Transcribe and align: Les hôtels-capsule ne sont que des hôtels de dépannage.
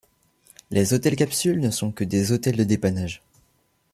Les 0.71 0.95
hôtels-capsule 0.95 1.59
ne 1.59 1.69
sont 1.69 1.91
que 1.91 2.03
des 2.03 2.31
hôtels 2.31 2.57
de 2.57 2.63
dépannage. 2.63 3.21